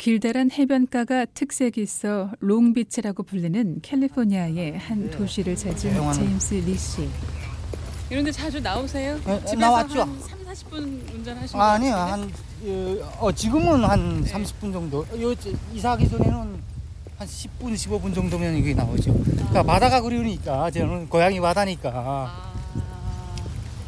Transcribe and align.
길다란 0.00 0.50
해변가가 0.50 1.26
특색이 1.26 1.82
있어 1.82 2.30
롱비치라고 2.38 3.22
불리는 3.22 3.80
캘리포니아의 3.82 4.78
한 4.78 5.10
도시를 5.10 5.54
찾은 5.56 6.12
제임스 6.14 6.54
리 6.54 6.74
씨. 6.74 7.06
이런데 8.08 8.32
자주 8.32 8.60
나오세요? 8.60 9.20
어, 9.26 9.38
집에서 9.40 9.56
나왔죠. 9.56 10.00
한 10.00 10.18
3, 10.18 10.38
40분 10.46 11.14
운전하시면 11.14 11.66
아니요 11.66 11.94
한 11.94 12.32
어, 13.18 13.30
지금은 13.30 13.84
한 13.84 14.22
네. 14.22 14.32
30분 14.32 14.72
정도. 14.72 15.06
요 15.20 15.34
저, 15.34 15.50
이사하기 15.74 16.08
전에는 16.08 16.34
한 17.18 17.28
10분 17.28 17.74
15분 17.74 18.14
정도면 18.14 18.58
여기 18.58 18.74
나오죠. 18.74 19.12
그러니까 19.12 19.62
바다가 19.62 20.00
그리우니까 20.00 20.70
저는 20.70 21.10
고향이 21.10 21.40
바다니까 21.40 21.92
아, 21.94 22.52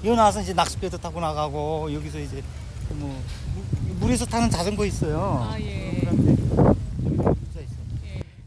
여기 0.05 0.15
나와서 0.15 0.43
이제 0.43 0.53
낚싯배도 0.53 0.99
타고 0.99 1.21
나가고 1.21 1.91
여기서 1.91 2.19
이제 2.19 2.43
뭐 2.91 3.19
물- 4.03 4.09
물에서 4.09 4.27
타는 4.27 4.51
자전거 4.51 4.85
있어요. 4.85 5.47
아, 5.49 5.57
예. 5.61 6.03
있어요. 6.03 6.75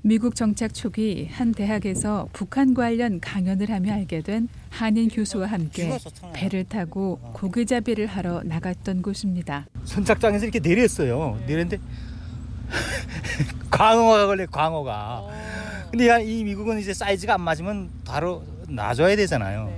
미국 0.02 0.36
정착 0.36 0.73
초기 0.73 1.28
한 1.31 1.54
대학에서 1.54 2.28
북한 2.34 2.73
관련 2.76 3.20
강연을 3.22 3.72
하며 3.72 3.94
알게 3.94 4.22
된 4.22 4.48
한인 4.70 5.08
교수와 5.09 5.48
함께 5.48 5.86
뷰가 5.86 5.98
좋잖아요. 5.98 6.34
배를 6.34 6.66
타고 6.66 7.18
고기잡이를 7.34 8.05
하러 8.05 8.44
나갔던 8.44 9.02
곳입니다. 9.02 9.66
선착장에서 9.86 10.45
이렇게 10.45 10.59
내렸어요. 10.59 11.40
내렸는데 11.48 11.78
광어가 13.72 14.28
걸려 14.28 14.45
광어가. 14.48 15.20
어, 15.22 15.31
근데 15.90 16.08
야, 16.09 16.20
이 16.20 16.44
미국은 16.44 16.80
이제 16.80 16.94
사이즈가 16.94 17.36
안 17.36 17.42
맞으면 17.42 17.90
바로 18.06 18.44
놔줘야 18.67 19.16
되잖아요. 19.16 19.72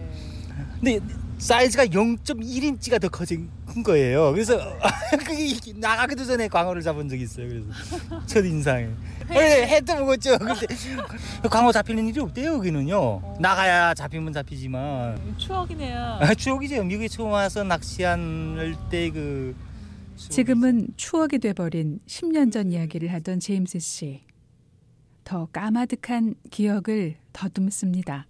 네. 0.82 1.00
근데 1.00 1.14
사이즈가 1.38 1.86
0.1인치가 1.86 3.00
더 3.00 3.08
커진 3.10 3.50
큰 3.66 3.84
거예요. 3.84 4.32
그래서 4.32 4.58
그게 5.26 5.54
나가기도 5.76 6.26
전에 6.26 6.48
광어를 6.48 6.82
잡은 6.82 7.08
적이 7.08 7.24
있어요. 7.24 7.48
그래서 7.48 7.68
첫 8.26 8.44
인상에. 8.44 8.88
네, 9.30 9.68
해도 9.68 9.96
먹었죠. 9.96 10.38
근데 10.40 10.66
광어 11.50 11.72
잡히는 11.72 12.08
일이 12.08 12.20
없대요. 12.20 12.56
여기는요. 12.56 13.38
나가야 13.40 13.94
잡히면 13.94 14.34
잡히지만 14.34 15.18
음, 15.18 15.36
추억이네요. 15.38 15.98
아, 16.22 16.34
추억이죠. 16.34 16.84
미국에 16.84 17.08
처음 17.08 17.30
와서 17.32 17.64
낚시할 17.64 18.76
때그 18.90 19.56
지금은 20.18 20.88
추억이 20.98 21.38
돼버린 21.38 22.00
10년 22.08 22.52
전 22.52 22.72
이야기를 22.72 23.14
하던 23.14 23.40
제임스 23.40 23.80
씨. 23.80 24.22
더 25.24 25.46
까마득한 25.48 26.36
기억을 26.50 27.18
더듬습니다. 27.34 28.26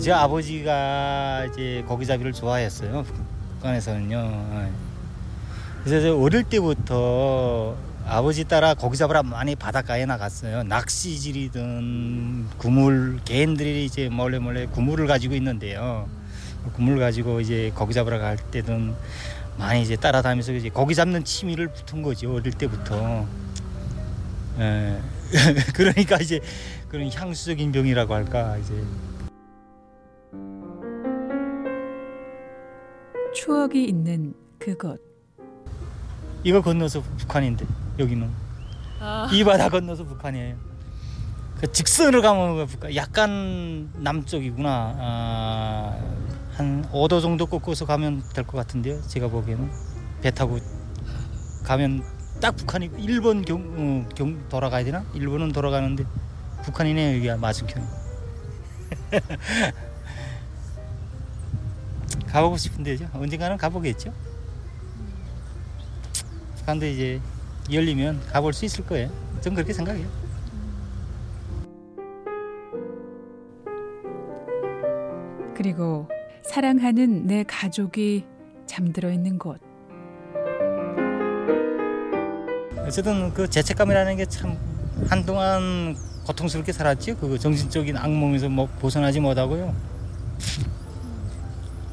제 0.00 0.12
아버지가 0.12 1.46
이제 1.46 1.84
고기잡이를 1.86 2.32
좋아했어요. 2.32 3.04
북한에서는요. 3.54 4.70
그래서 5.84 6.08
저 6.08 6.16
어릴 6.16 6.42
때부터 6.44 7.76
아버지 8.06 8.44
따라 8.44 8.74
고기 8.74 8.96
잡으러 8.96 9.22
많이 9.22 9.54
바닷가에 9.54 10.04
나갔어요. 10.04 10.64
낚시질이든 10.64 12.46
구물 12.58 13.20
개인들이 13.24 13.84
이제 13.84 14.08
몰래 14.08 14.38
몰래 14.38 14.66
구물을 14.66 15.06
가지고 15.06 15.34
있는데요. 15.36 16.08
구물 16.74 16.98
가지고 16.98 17.40
이제 17.40 17.70
고기 17.74 17.94
잡으러 17.94 18.18
갈 18.18 18.36
때든 18.36 18.94
많이 19.56 19.82
이제 19.82 19.96
따라다니면서 19.96 20.52
이제 20.54 20.70
고기 20.70 20.94
잡는 20.94 21.24
취미를 21.24 21.68
붙은 21.68 22.02
거죠. 22.02 22.34
어릴 22.34 22.52
때부터. 22.52 23.26
예. 24.58 24.98
그러니까 25.74 26.16
이제 26.18 26.40
그런 26.88 27.10
향수적인 27.12 27.72
병이라고 27.72 28.12
할까 28.12 28.56
이제 28.58 28.74
추억이 33.48 33.84
있는 33.84 34.32
그곳. 34.58 34.98
이거 36.42 36.62
건너서 36.62 37.02
북한인데 37.18 37.66
여기는 37.98 38.30
아, 39.00 39.28
이 39.30 39.44
바다 39.44 39.68
건너서 39.68 40.02
북한이에요. 40.04 40.56
그 41.60 41.70
직선으로 41.70 42.22
가면 42.22 42.66
북한 42.66 42.94
약간 42.94 43.90
남쪽이구나. 43.98 44.94
아, 44.98 45.98
한 46.56 46.88
5도 46.90 47.20
정도 47.20 47.44
꺾어서 47.44 47.84
가면 47.84 48.22
될 48.34 48.46
것 48.46 48.56
같은데요. 48.56 49.02
제가 49.08 49.28
보기에는 49.28 49.70
배 50.22 50.30
타고 50.30 50.58
가면 51.64 52.02
딱 52.40 52.56
북한이고 52.56 52.96
일본 52.98 53.42
경, 53.42 53.60
어, 53.76 54.08
경 54.14 54.48
돌아가야 54.48 54.84
되나? 54.84 55.04
일본은 55.12 55.52
돌아가는데 55.52 56.06
북한이네요. 56.62 57.18
여기가 57.18 57.36
맞은편. 57.36 57.86
가보고 62.34 62.56
싶은데죠. 62.56 63.08
언젠가는 63.12 63.56
가보겠죠. 63.56 64.12
북한도 66.56 66.84
이제 66.84 67.20
열리면 67.70 68.26
가볼 68.26 68.52
수 68.52 68.64
있을 68.64 68.84
거예요. 68.84 69.08
전 69.40 69.54
그렇게 69.54 69.72
생각해요. 69.72 70.08
그리고 75.54 76.08
사랑하는 76.42 77.28
내 77.28 77.44
가족이 77.44 78.26
잠들어 78.66 79.12
있는 79.12 79.38
곳. 79.38 79.60
어쨌든 82.84 83.32
그 83.32 83.48
죄책감이라는 83.48 84.16
게 84.16 84.26
참 84.26 84.58
한동안 85.08 85.96
고통스럽게 86.26 86.72
살았죠. 86.72 87.16
그 87.18 87.38
정신적인 87.38 87.96
악몽에서 87.96 88.48
뭐 88.48 88.68
벗어나지 88.80 89.20
못하고요. 89.20 89.72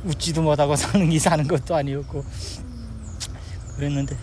웃지도 0.03 0.41
못하고 0.41 0.75
사는 0.75 1.09
게 1.09 1.19
사는 1.19 1.47
것도 1.47 1.75
아니었고 1.75 2.23
그랬는데 3.75 4.17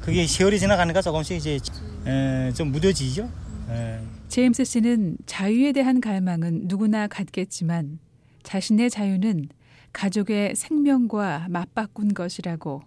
그게 0.00 0.26
세월이 0.26 0.58
지나가니까 0.60 1.02
조금씩 1.02 1.36
이제 1.36 1.58
에, 2.06 2.52
좀 2.52 2.70
무뎌지죠. 2.70 3.28
에. 3.70 4.00
제임스 4.28 4.64
씨는 4.64 5.16
자유에 5.26 5.72
대한 5.72 6.00
갈망은 6.00 6.62
누구나 6.64 7.08
갖겠지만 7.08 7.98
자신의 8.42 8.90
자유는 8.90 9.48
가족의 9.92 10.54
생명과 10.54 11.46
맞바꾼 11.48 12.14
것이라고 12.14 12.82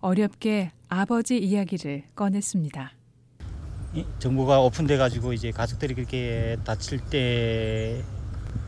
어렵게 0.00 0.72
아버지 0.88 1.38
이야기를 1.38 2.04
꺼냈습니다. 2.14 2.92
이 3.94 4.04
정부가 4.18 4.60
오픈돼 4.60 4.96
가지고 4.96 5.32
이제 5.32 5.50
가족들이 5.50 5.94
그렇게 5.94 6.56
다칠 6.64 6.98
때 6.98 8.02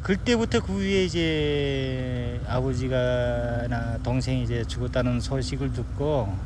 그때부터 0.02 0.60
그 0.60 0.78
위에 0.80 1.04
이제 1.04 2.40
아버지가 2.46 3.68
나 3.68 3.98
동생이 4.02 4.42
이제 4.42 4.64
죽었다는 4.64 5.20
소식을 5.20 5.72
듣고 5.72 6.36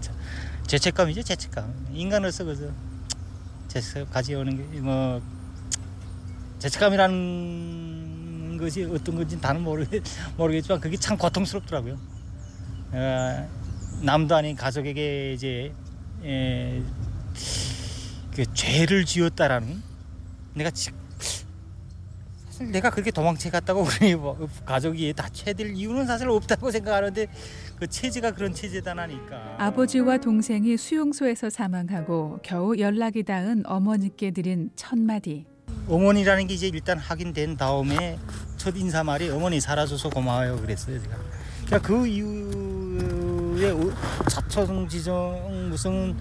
참, 0.00 0.14
죄책감이죠 0.66 1.22
죄책감 1.22 1.90
인간으로서 1.92 2.44
그저 2.44 2.70
죄책 3.68 4.10
가져오는 4.10 4.56
게 4.56 4.80
뭐 4.80 5.20
죄책감이라는 6.62 8.56
것이 8.60 8.84
어떤 8.84 9.16
건지 9.16 9.36
나는 9.40 9.62
모르겠, 9.62 10.00
모르겠지만 10.36 10.80
그게 10.80 10.96
참 10.96 11.16
고통스럽더라고요. 11.18 11.98
어, 12.92 13.48
남도 14.02 14.36
아닌 14.36 14.54
가족에게 14.54 15.32
이제 15.32 15.72
에, 16.24 16.80
그 18.32 18.44
죄를 18.54 19.04
지었다라는 19.04 19.82
내가 20.54 20.70
지, 20.70 20.90
사실 22.46 22.70
내가 22.70 22.90
그렇게 22.90 23.10
도망쳐 23.10 23.50
갔다고 23.50 23.84
우리 24.00 24.14
뭐 24.14 24.48
가족이 24.64 25.12
다쳐야 25.14 25.54
될 25.54 25.74
이유는 25.74 26.06
사실 26.06 26.28
없다고 26.28 26.70
생각하는데 26.70 27.26
그 27.78 27.86
체제가 27.86 28.32
그런 28.32 28.52
체제다나니까 28.54 29.56
아버지와 29.58 30.18
동생이 30.18 30.76
수용소에서 30.76 31.50
사망하고 31.50 32.38
겨우 32.42 32.76
연락이 32.78 33.22
닿은 33.22 33.64
어머니께 33.66 34.30
드린 34.30 34.70
첫 34.76 34.98
마디. 34.98 35.46
어머니라는 35.88 36.46
게 36.46 36.54
이제 36.54 36.68
일단 36.68 36.98
확인된 36.98 37.56
다음에 37.56 38.16
첫 38.56 38.76
인사 38.76 39.02
말이 39.02 39.28
어머니 39.30 39.60
살아줘서 39.60 40.10
고마워요 40.10 40.60
그랬어요 40.60 41.00
제가 41.02 41.16
그러니까 41.66 41.88
그 41.88 42.06
이후에 42.06 43.72
자초성 44.30 44.88
지정 44.88 45.68
무슨 45.70 46.16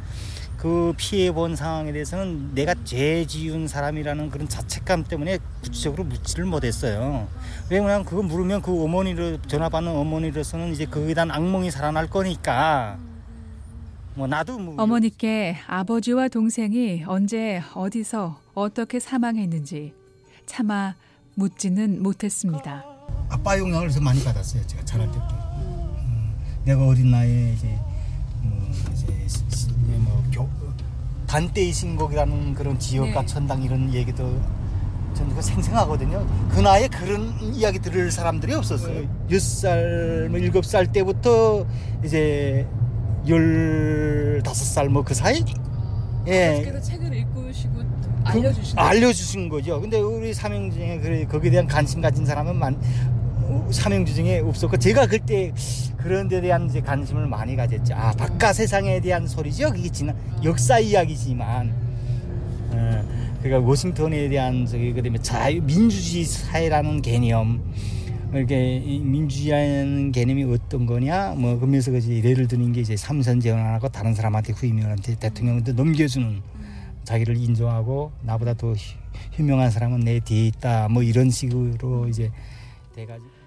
그 0.62 0.94
피해 0.96 1.32
본 1.32 1.56
상황에 1.56 1.92
대해서는 1.92 2.54
내가 2.54 2.76
죄 2.84 3.26
지은 3.26 3.68
사람이라는 3.68 4.30
그런 4.30 4.48
자책감 4.48 5.06
때문에 5.06 5.40
구체적으로 5.64 6.04
묻지를 6.04 6.46
못했어요. 6.46 7.28
왜냐면 7.68 8.06
그거 8.06 8.22
물으면 8.22 8.62
그 8.62 8.84
어머니를 8.84 9.40
전화 9.48 9.70
받는 9.70 9.92
어머니로서는 9.92 10.72
이제 10.72 10.86
거기에 10.86 11.16
대한 11.16 11.32
악몽이 11.32 11.72
살아날 11.72 12.08
거니까 12.08 13.00
뭐 14.14 14.28
나도 14.28 14.60
뭐 14.60 14.76
어머니께 14.78 15.58
아버지와 15.66 16.28
동생이 16.28 17.06
언제 17.08 17.64
어디서 17.74 18.40
어떻게 18.54 19.00
사망했는지 19.00 19.96
차마 20.46 20.94
묻지는 21.34 22.04
못했습니다. 22.04 22.86
아빠 23.30 23.58
영향을 23.58 23.90
좀 23.90 24.04
많이 24.04 24.24
받았어요. 24.24 24.68
제가 24.68 24.86
자랄 24.86 25.08
때부터. 25.08 25.34
음, 25.58 26.36
내가 26.66 26.86
어린 26.86 27.10
나이에 27.10 27.54
이제 27.54 27.80
뭐 28.44 28.70
이제 28.94 29.08
시- 29.28 29.40
시- 29.50 29.72
뭐 31.32 31.40
교, 31.40 31.48
단대의 31.48 31.72
신곡이라는 31.72 32.54
그런 32.54 32.78
지역가 32.78 33.22
네. 33.22 33.26
천당 33.26 33.64
이런 33.64 33.94
얘기도 33.94 34.40
저는 35.14 35.42
생생하거든요. 35.42 36.26
그 36.50 36.60
나이에 36.60 36.88
그런 36.88 37.34
이야기 37.54 37.80
들을 37.80 38.12
사람들이 38.12 38.54
없었어요. 38.54 39.04
여살뭐 39.30 40.38
일곱 40.38 40.66
살 40.66 40.92
때부터 40.92 41.66
이제 42.04 42.66
열다섯 43.28 44.68
살뭐 44.68 45.04
그 45.04 45.14
사이? 45.14 45.44
예. 46.28 46.62
그래서 46.64 46.80
책을 46.82 47.14
읽으시고 47.14 47.74
그- 47.74 48.12
알려주시는 48.24 48.84
알려주신 48.84 49.50
거죠. 49.50 49.82
근데 49.82 50.00
우리 50.00 50.34
그래, 51.02 51.26
거기에 51.26 51.52
대한 51.52 51.68
관심 51.68 52.02
가진 52.02 52.26
사람은 52.26 52.56
만, 52.56 52.76
어, 52.76 52.80
삼형주 53.72 54.14
중에 54.16 54.40
없었고, 54.40 54.78
제가 54.78 55.08
그때 55.08 55.52
그런 55.98 56.28
데 56.28 56.42
대한 56.42 56.68
이제 56.68 56.82
관심을 56.82 57.28
많이 57.28 57.56
가졌죠. 57.56 57.94
아, 57.94 58.12
바깥 58.14 58.56
세상에 58.56 59.00
대한 59.00 59.28
소리죠. 59.28 59.72
그게 59.72 59.90
지난 59.90 60.16
역사 60.44 60.80
이야기지만. 60.80 61.74
어, 62.72 63.04
그러니까 63.42 63.68
워싱턴에 63.68 64.30
대한 64.30 64.66
저기 64.66 64.94
그다음에 64.94 65.18
자유 65.20 65.62
민주주의 65.64 66.24
사회라는 66.24 67.02
개념 67.02 67.62
이렇게 68.34 68.78
이 68.78 69.00
민주주의라는 69.00 70.12
개념이 70.14 70.44
어떤 70.46 70.86
거냐 70.86 71.34
뭐 71.36 71.58
그러면서 71.58 71.92
그지 71.92 72.22
예를 72.24 72.48
드는 72.48 72.72
게 72.72 72.80
이제 72.82 72.96
삼선 72.96 73.42
재원하고 73.42 73.90
다른 73.90 74.14
사람한테 74.14 74.54
후임한테 74.54 75.16
대통령한테 75.16 75.74
넘겨주는 75.74 76.42
자기를 77.04 77.36
인정하고 77.36 78.12
나보다 78.22 78.54
더 78.54 78.70
유- 78.72 78.76
유명한 79.40 79.70
사람은 79.70 80.00
내 80.02 80.20
뒤에 80.22 80.48
있다 80.48 80.88
뭐 80.88 81.04
이런 81.04 81.30
식으로 81.30 82.08
이제 82.08 82.32
돼가지고 82.96 83.41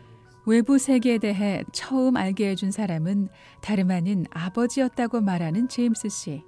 외부 0.47 0.79
세계에 0.79 1.19
대해 1.19 1.65
처음 1.73 2.17
알게 2.17 2.51
해준 2.51 2.71
사람은 2.71 3.29
다름 3.63 3.91
아닌 3.91 4.27
아버지였다고 4.31 5.21
말하는 5.21 5.69
제임스 5.69 6.09
씨. 6.09 6.43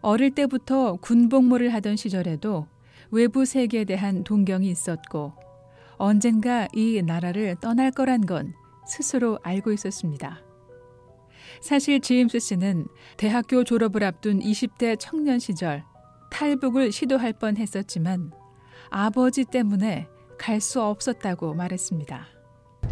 어릴 0.00 0.30
때부터 0.32 0.96
군복무를 0.96 1.72
하던 1.74 1.96
시절에도 1.96 2.68
외부 3.10 3.44
세계에 3.44 3.84
대한 3.84 4.22
동경이 4.22 4.68
있었고 4.68 5.32
언젠가 5.96 6.68
이 6.74 7.02
나라를 7.02 7.56
떠날 7.60 7.90
거란 7.90 8.26
건 8.26 8.54
스스로 8.86 9.38
알고 9.42 9.72
있었습니다. 9.72 10.42
사실 11.60 12.00
제임스 12.00 12.38
씨는 12.38 12.86
대학교 13.16 13.64
졸업을 13.64 14.04
앞둔 14.04 14.40
20대 14.40 14.96
청년 14.98 15.38
시절 15.38 15.84
탈북을 16.30 16.92
시도할 16.92 17.32
뻔 17.32 17.56
했었지만 17.56 18.32
아버지 18.90 19.44
때문에 19.44 20.08
갈 20.38 20.60
수 20.60 20.82
없었다고 20.82 21.54
말했습니다. 21.54 22.33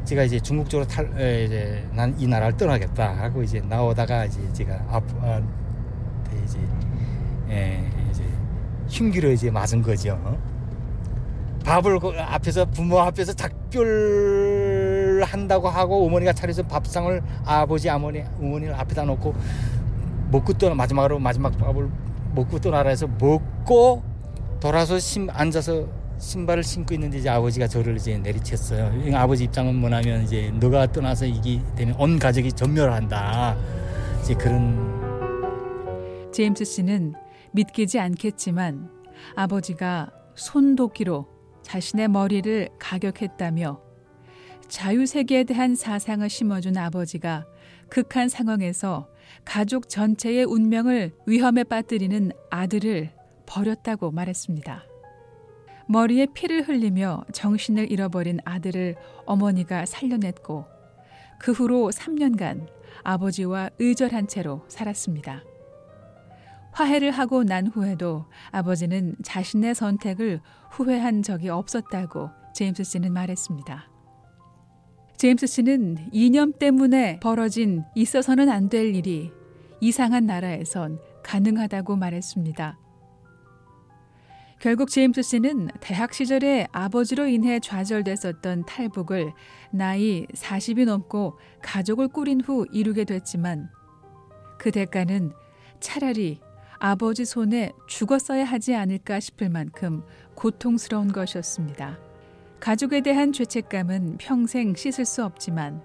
제가 0.05 0.25
이제 0.25 0.39
중국 0.41 0.69
쪽으로 0.69 0.87
탈 0.89 1.09
에, 1.19 1.45
이제 1.45 1.89
난 1.93 2.15
이 2.19 2.27
나라를 2.27 2.57
떠나겠다 2.57 3.11
하고 3.17 3.43
이제 3.43 3.61
나오다가 3.61 4.25
이제 4.25 4.41
제가 4.53 4.75
앞 4.91 5.03
아, 5.23 5.41
이제 6.45 6.59
예, 7.49 7.83
이제 8.11 8.25
흉기로 8.89 9.31
이제 9.31 9.51
맞은 9.51 9.83
거죠. 9.83 10.19
밥을 11.65 12.01
그 12.01 12.13
앞에서 12.19 12.65
부모 12.67 12.99
앞에서 13.01 13.33
작별 13.35 15.23
한다고 15.25 15.69
하고 15.69 16.05
어머니가 16.07 16.33
차려서 16.33 16.65
밥상을 16.65 17.23
아버지 17.45 17.89
어머니 17.89 18.23
어머니를 18.41 18.75
앞에다 18.75 19.05
놓고 19.05 19.35
먹고 20.33 20.53
떠나 20.55 20.75
마지막으로 20.75 21.19
마지막 21.21 21.57
밥을 21.57 21.89
먹고 22.35 22.59
떠나라 22.59 22.91
해서 22.91 23.07
먹고 23.07 24.03
돌아서 24.59 24.99
심 24.99 25.29
앉아서 25.31 25.87
신발을 26.23 26.63
신고 26.63 26.95
있는데 26.95 27.19
이제 27.19 27.29
아버지가 27.29 27.67
저를 27.67 27.97
이제 27.97 28.17
내리쳤어요. 28.17 29.03
이 29.05 29.13
아버지 29.13 29.45
입장은 29.45 29.75
뭐냐면 29.75 30.23
이제 30.23 30.53
너가 30.59 30.91
떠나서 30.91 31.27
이게 31.27 31.61
되면 31.75 31.95
온 31.99 32.19
가족이 32.19 32.53
전멸한다. 32.53 33.57
이제 34.23 34.35
그런 34.35 35.01
제임스 36.33 36.65
씨는 36.65 37.15
믿기지 37.51 37.99
않겠지만 37.99 38.89
아버지가 39.35 40.13
손도끼로 40.37 41.27
자신의 41.63 42.09
머리를 42.09 42.69
가격했다며 42.79 43.81
자유 44.69 45.05
세계에 45.07 45.45
대한 45.45 45.75
사상을 45.75 46.27
심어준 46.29 46.79
아버지가 46.79 47.47
극한 47.89 48.29
상황에서 48.29 49.09
가족 49.45 49.89
전체의 49.89 50.45
운명을 50.45 51.13
위험에 51.27 51.65
빠뜨리는 51.65 52.31
아들을 52.51 53.11
버렸다고 53.45 54.13
말했습니다. 54.13 54.92
머리에 55.87 56.27
피를 56.27 56.63
흘리며 56.69 57.25
정신을 57.33 57.91
잃어버린 57.91 58.39
아들을 58.45 58.97
어머니가 59.27 59.87
살려냈고 59.87 60.65
그 61.39 61.53
후로 61.53 61.91
3년간 61.91 62.69
아버지와 63.03 63.71
의절한 63.79 64.29
채로 64.29 64.65
살았습니다. 64.69 65.43
화해를 66.73 67.11
하고 67.11 67.45
난 67.45 67.67
후에도 67.67 68.27
아버지는 68.51 69.15
자신의 69.23 69.75
선택을 69.75 70.41
후회한 70.71 71.23
적이 71.23 71.51
없었다고 71.51 72.31
제임스 72.55 72.85
씨는 72.85 73.13
말했습니다. 73.13 73.89
제임스 75.17 75.47
씨는 75.47 76.09
이념 76.13 76.53
때문에 76.53 77.21
벌어진 77.21 77.85
있어서는 77.95 78.49
안 78.49 78.69
될 78.69 78.95
일이 78.95 79.31
이상한 79.81 80.27
나라에선 80.27 80.99
가능하다고 81.23 81.97
말했습니다. 81.97 82.79
결국 84.63 84.91
제임스 84.91 85.23
씨는 85.23 85.71
대학 85.81 86.15
시절에 86.15 86.69
아버지로 86.71 87.27
인해 87.27 87.59
좌절됐었던 87.59 88.65
탈북을 88.65 89.33
나이 89.73 90.25
40이 90.27 90.85
넘고 90.85 91.37
가족을 91.65 92.07
꾸린 92.07 92.41
후 92.41 92.65
이루게 92.71 93.03
됐지만 93.03 93.71
그 94.61 94.71
대가는 94.71 95.33
차라리 95.81 96.39
아버지 96.79 97.25
손에 97.25 97.73
죽었어야 97.89 98.45
하지 98.45 98.77
않을까 98.77 99.19
싶을 99.19 99.49
만큼 99.49 100.05
고통스러운 100.37 101.11
것이었습니다. 101.11 101.99
가족에 102.61 103.01
대한 103.01 103.33
죄책감은 103.33 104.19
평생 104.19 104.77
씻을 104.77 105.05
수 105.05 105.25
없지만 105.25 105.83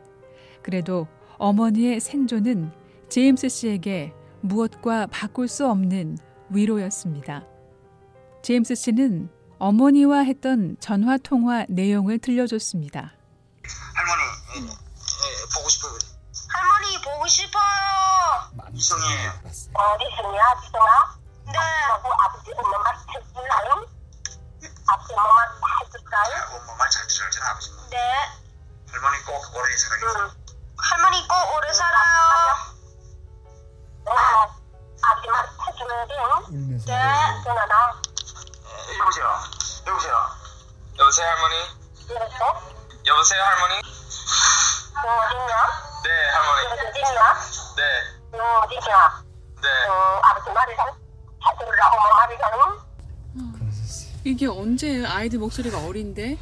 그래도 0.61 1.07
어머니의 1.39 1.99
생존은 1.99 2.69
제임스 3.09 3.49
씨에게 3.49 4.13
무엇과 4.41 5.07
바꿀 5.07 5.47
수 5.47 5.67
없는 5.67 6.19
위로였습니다. 6.51 7.56
제임스 8.47 8.75
씨는 8.75 9.29
어머니와 9.59 10.19
했던 10.19 10.77
전화 10.79 11.17
통화 11.17 11.65
내용을 11.67 12.17
들려줬습니다. 12.17 13.11
할머니 13.93 14.23
예, 14.55 14.61
예, 14.63 15.43
보고 15.53 15.67
싶어요. 15.67 15.91
할머니 16.47 17.03
보고 17.03 17.27
싶어요. 17.27 18.71
이성이에요. 18.71 19.31
어디 19.43 19.51
있냐, 19.51 20.39
지성아? 20.63 21.19
네. 21.43 21.59
하고 21.91 22.07
아버지 22.23 22.53
엄마만 22.55 22.95
해줄까요? 22.95 23.85
아버지 24.87 25.11
엄마만 25.11 25.47
해줄까요? 25.83 26.33
엄마 26.55 26.75
말잘 26.77 27.05
들어야잖아 27.05 27.49
아버지. 27.51 27.69
네. 27.91 27.99
할머니 28.93 29.23
꼭 29.25 29.43
오래 29.57 29.75
살아계세요. 29.75 30.23
응. 30.23 30.31
할머니 30.77 31.27
꼭 31.27 31.35
오래 31.57 31.73
살아요. 31.73 32.77
네. 34.05 34.11
아버지만 35.03 35.45
해주면 35.67 36.07
돼요. 36.07 36.45
울면서 36.49 36.85
네, 36.85 37.43
여보세요 41.17 41.29
할머니. 41.29 41.55
이랬어? 42.09 42.45
여보세요 43.07 43.41
할머니. 43.41 43.81
너 44.93 45.07
어딨냐? 45.17 45.53
네 46.03 46.09
할머니. 46.29 46.61
너 46.69 46.89
어딨냐? 46.89 47.21
네. 47.77 47.81
너 48.37 48.59
어딨냐? 48.59 49.23
네. 49.63 49.67
어, 49.89 50.21
아버지 50.21 50.51
말을 50.51 50.75
잘, 50.75 50.85
잘 51.43 51.57
들으라, 51.57 51.87
엄마 51.91 52.15
말을 52.17 52.37
잘은? 52.37 52.59
이게 54.25 54.45
언제 54.45 55.05
아이들 55.07 55.39
목소리가 55.39 55.87
어린데 55.87 56.37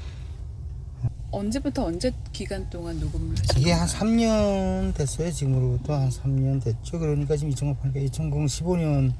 언제부터 1.31 1.85
언제 1.85 2.11
기간 2.33 2.69
동안 2.69 2.99
녹음을 2.99 3.33
하신 3.47 3.61
이게? 3.61 3.71
한 3.71 3.87
3년 3.87 4.93
됐어요. 4.93 5.31
지금으로부터 5.31 5.93
한 5.93 6.09
3년 6.09 6.61
됐죠. 6.61 6.99
그러니까 6.99 7.37
지금 7.37 7.53
2008년, 7.53 8.11
2015년, 8.11 9.13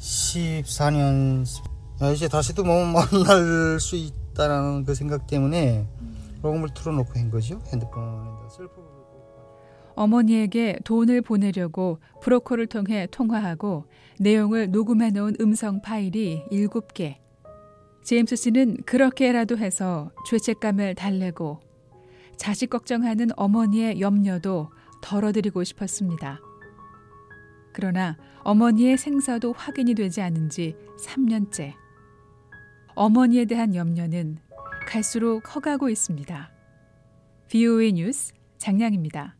14년, 0.00 1.46
이제 2.14 2.26
다시 2.26 2.52
또뭐 2.52 2.84
만날 2.86 3.78
수 3.78 3.94
있 3.94 4.25
다라는 4.36 4.84
그 4.84 4.94
생각 4.94 5.26
때문에 5.26 5.86
녹음을 6.42 6.68
틀어놓고 6.74 7.18
한 7.18 7.30
거죠. 7.30 7.60
핸드폰에다 7.72 8.48
셀프. 8.50 8.96
어머니에게 9.94 10.78
돈을 10.84 11.22
보내려고 11.22 11.98
브로커를 12.20 12.66
통해 12.66 13.08
통화하고 13.10 13.86
내용을 14.20 14.70
녹음해 14.70 15.10
놓은 15.10 15.36
음성 15.40 15.80
파일이 15.80 16.42
7개. 16.52 17.16
제임스 18.04 18.36
씨는 18.36 18.76
그렇게라도 18.84 19.58
해서 19.58 20.12
죄책감을 20.28 20.94
달래고 20.94 21.60
자식 22.36 22.70
걱정하는 22.70 23.28
어머니의 23.36 24.00
염려도 24.00 24.70
덜어드리고 25.02 25.64
싶었습니다. 25.64 26.40
그러나 27.72 28.16
어머니의 28.44 28.96
생사도 28.96 29.52
확인이 29.54 29.94
되지 29.94 30.20
않은 30.20 30.50
지 30.50 30.76
3년째. 31.00 31.85
어머니에 32.96 33.44
대한 33.44 33.74
염려는 33.74 34.38
갈수록 34.88 35.42
커가고 35.42 35.90
있습니다. 35.90 36.50
VOA 37.48 37.92
뉴스 37.92 38.32
장량입니다. 38.56 39.35